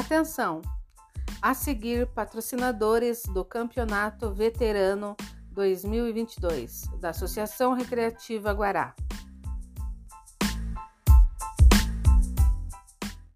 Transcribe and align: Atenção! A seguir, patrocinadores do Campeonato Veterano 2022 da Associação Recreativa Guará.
Atenção! 0.00 0.62
A 1.42 1.52
seguir, 1.52 2.06
patrocinadores 2.06 3.22
do 3.34 3.44
Campeonato 3.44 4.32
Veterano 4.32 5.14
2022 5.52 6.84
da 6.98 7.10
Associação 7.10 7.74
Recreativa 7.74 8.50
Guará. 8.50 8.94